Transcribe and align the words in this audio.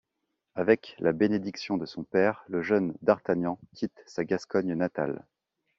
Avec 0.55 0.95
la 0.97 1.11
bénédiction 1.13 1.77
de 1.77 1.85
son 1.85 2.03
père, 2.03 2.43
le 2.47 2.63
jeune 2.63 2.95
D'Artagnan 3.03 3.59
quitte 3.75 4.01
sa 4.07 4.23
Gascogne 4.25 4.73
natale. 4.73 5.23